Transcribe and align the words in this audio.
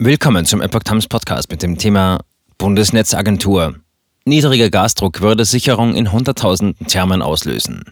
Willkommen 0.00 0.44
zum 0.44 0.60
Epoch 0.60 0.84
Times 0.84 1.08
Podcast 1.08 1.50
mit 1.50 1.60
dem 1.60 1.76
Thema 1.76 2.20
Bundesnetzagentur. 2.56 3.80
Niedriger 4.24 4.70
Gasdruck 4.70 5.22
würde 5.22 5.44
Sicherung 5.44 5.96
in 5.96 6.12
hunderttausenden 6.12 6.86
Thermen 6.86 7.20
auslösen. 7.20 7.82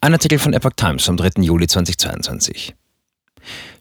Ein 0.00 0.14
Artikel 0.14 0.40
von 0.40 0.52
Epoch 0.52 0.72
Times 0.74 1.04
vom 1.04 1.16
3. 1.16 1.40
Juli 1.42 1.68
2022. 1.68 2.74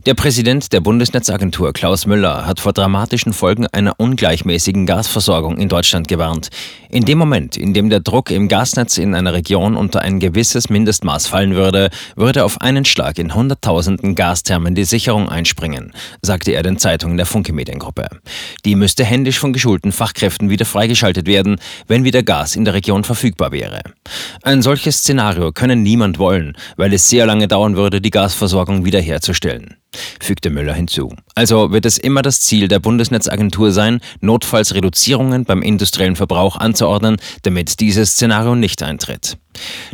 Der 0.08 0.16
Präsident 0.16 0.73
der 0.73 0.79
Bundesnetzagentur 0.79 1.73
Klaus 1.73 2.08
Müller 2.08 2.48
hat 2.48 2.60
vor 2.60 2.73
dramatischen 2.73 3.34
Folgen 3.34 3.68
einer 3.68 4.00
ungleichmäßigen 4.00 4.88
Gasversorgung 4.88 5.59
in 5.59 5.70
Deutschland 5.70 6.07
gewarnt. 6.07 6.50
In 6.89 7.05
dem 7.05 7.20
Moment, 7.20 7.55
in 7.55 7.76
dem 7.76 7.91
der 7.91 8.00
Druck 8.00 8.32
im 8.32 8.48
Gasnetz 8.48 8.98
in 8.98 9.13
einer 9.13 9.34
Region 9.34 9.77
unter 9.77 10.02
ein 10.02 10.20
gewisses 10.20 10.70
Mindestmaß 10.70 11.27
fallen 11.27 11.54
würde, 11.54 11.91
würde 12.16 12.45
auf 12.45 12.62
einen 12.62 12.84
Schlag 12.84 13.20
in 13.20 13.36
Hunderttausenden 13.36 14.16
Gasthermen 14.16 14.73
die 14.73 14.86
Sicherung 14.86 15.30
einspringen, 15.30 15.93
sagte 16.23 16.52
er 16.54 16.64
den 16.64 16.80
Zeitungen 16.80 17.18
der 17.18 17.28
Funke 17.28 17.54
Mediengruppe. 17.54 18.07
Die 18.66 18.73
müsste 18.73 19.05
händisch 19.05 19.38
von 19.38 19.54
geschulten 19.54 19.91
Fachkräften 19.91 20.49
wieder 20.49 20.66
freigeschaltet 20.66 21.27
werden, 21.27 21.57
wenn 21.85 22.05
wieder 22.05 22.23
Gas 22.23 22.55
in 22.55 22.66
der 22.66 22.73
Region 22.73 23.04
verfügbar 23.04 23.52
wäre. 23.52 23.82
Ein 24.41 24.63
solches 24.63 24.98
Szenario 24.98 25.52
könne 25.52 25.76
niemand 25.76 26.18
wollen, 26.18 26.57
weil 26.76 26.91
es 26.91 27.07
sehr 27.07 27.27
lange 27.27 27.48
dauern 27.48 27.76
würde, 27.76 28.02
die 28.02 28.09
Gasversorgung 28.09 28.84
wiederherzustellen 28.84 29.51
fügte 30.20 30.50
Müller 30.50 30.73
hinzu. 30.73 31.14
Also 31.36 31.72
wird 31.72 31.86
es 31.86 31.98
immer 31.98 32.22
das 32.22 32.41
Ziel 32.41 32.68
der 32.68 32.80
Bundesnetzagentur 32.80 33.72
sein, 33.72 34.00
notfalls 34.20 34.74
Reduzierungen 34.74 35.46
beim 35.46 35.62
industriellen 35.62 36.16
Verbrauch 36.16 36.55
anzuordnen, 36.55 37.18
damit 37.44 37.80
dieses 37.80 38.12
Szenario 38.12 38.55
nicht 38.55 38.84
eintritt. 38.84 39.38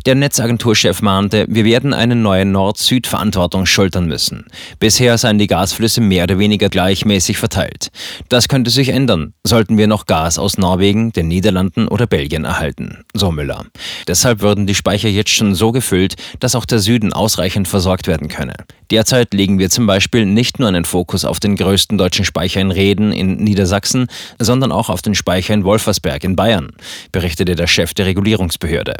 Der 0.05 0.15
Netzagenturchef 0.15 1.01
mahnte, 1.01 1.45
wir 1.49 1.65
werden 1.65 1.93
eine 1.93 2.15
neue 2.15 2.45
Nord-Süd-Verantwortung 2.45 3.65
schultern 3.65 4.07
müssen. 4.07 4.45
Bisher 4.79 5.17
seien 5.17 5.37
die 5.37 5.47
Gasflüsse 5.47 6.01
mehr 6.01 6.23
oder 6.23 6.39
weniger 6.39 6.69
gleichmäßig 6.69 7.37
verteilt. 7.37 7.89
Das 8.29 8.47
könnte 8.47 8.69
sich 8.69 8.89
ändern, 8.89 9.33
sollten 9.43 9.77
wir 9.77 9.87
noch 9.87 10.05
Gas 10.05 10.39
aus 10.39 10.57
Norwegen, 10.57 11.11
den 11.11 11.27
Niederlanden 11.27 11.87
oder 11.87 12.07
Belgien 12.07 12.45
erhalten, 12.45 13.03
so 13.13 13.31
Müller. 13.31 13.65
Deshalb 14.07 14.41
würden 14.41 14.67
die 14.67 14.75
Speicher 14.75 15.09
jetzt 15.09 15.31
schon 15.31 15.55
so 15.55 15.71
gefüllt, 15.71 16.15
dass 16.39 16.55
auch 16.55 16.65
der 16.65 16.79
Süden 16.79 17.11
ausreichend 17.11 17.67
versorgt 17.67 18.07
werden 18.07 18.27
könne. 18.27 18.55
Derzeit 18.91 19.33
legen 19.33 19.59
wir 19.59 19.69
zum 19.69 19.85
Beispiel 19.85 20.25
nicht 20.25 20.59
nur 20.59 20.69
einen 20.69 20.85
Fokus 20.85 21.25
auf 21.25 21.39
den 21.39 21.57
größten 21.57 21.97
deutschen 21.97 22.23
Speicher 22.23 22.61
in 22.61 22.71
Reden 22.71 23.11
in 23.11 23.35
Niedersachsen, 23.35 24.07
sondern 24.39 24.71
auch 24.71 24.89
auf 24.89 25.01
den 25.01 25.15
Speicher 25.15 25.53
in 25.53 25.65
Wolfersberg 25.65 26.23
in 26.23 26.37
Bayern, 26.37 26.71
berichtete 27.11 27.55
der 27.55 27.67
Chef 27.67 27.93
der 27.93 28.05
Regulierungsbehörde. 28.05 28.95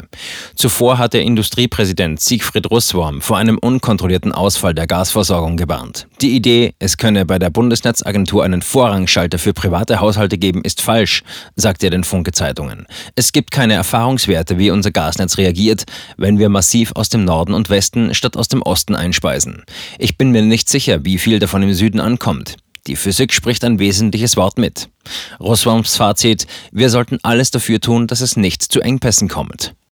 Zuvor 0.54 0.98
hatte 0.98 1.18
Industriepräsident 1.18 2.20
Siegfried 2.20 2.70
Russwurm 2.70 3.20
vor 3.20 3.36
einem 3.36 3.58
unkontrollierten 3.58 4.32
Ausfall 4.32 4.74
der 4.74 4.86
Gasversorgung 4.86 5.56
gewarnt. 5.56 6.06
Die 6.20 6.34
Idee, 6.34 6.74
es 6.78 6.96
könne 6.96 7.24
bei 7.24 7.38
der 7.38 7.50
Bundesnetzagentur 7.50 8.44
einen 8.44 8.62
Vorrangschalter 8.62 9.38
für 9.38 9.52
private 9.52 10.00
Haushalte 10.00 10.38
geben, 10.38 10.62
ist 10.62 10.80
falsch, 10.80 11.22
sagte 11.56 11.86
er 11.86 11.90
den 11.90 12.04
Funke 12.04 12.32
Zeitungen. 12.32 12.86
Es 13.14 13.32
gibt 13.32 13.50
keine 13.50 13.74
Erfahrungswerte, 13.74 14.58
wie 14.58 14.70
unser 14.70 14.90
Gasnetz 14.90 15.38
reagiert, 15.38 15.84
wenn 16.16 16.38
wir 16.38 16.48
massiv 16.48 16.92
aus 16.94 17.08
dem 17.08 17.24
Norden 17.24 17.54
und 17.54 17.70
Westen 17.70 18.14
statt 18.14 18.36
aus 18.36 18.48
dem 18.48 18.62
Osten 18.62 18.94
einspeisen. 18.94 19.64
Ich 19.98 20.18
bin 20.18 20.30
mir 20.30 20.42
nicht 20.42 20.68
sicher, 20.68 21.04
wie 21.04 21.18
viel 21.18 21.38
davon 21.38 21.62
im 21.62 21.74
Süden 21.74 22.00
ankommt. 22.00 22.56
Die 22.86 22.96
Physik 22.96 23.34
spricht 23.34 23.64
ein 23.64 23.78
wesentliches 23.78 24.36
Wort 24.36 24.56
mit. 24.56 24.88
Russwurms 25.40 25.96
Fazit, 25.96 26.46
wir 26.72 26.88
sollten 26.88 27.18
alles 27.22 27.50
dafür 27.50 27.80
tun, 27.80 28.06
dass 28.06 28.22
es 28.22 28.36
nicht 28.36 28.62
zu 28.62 28.80
Engpässen 28.80 29.28
kommt. 29.28 29.74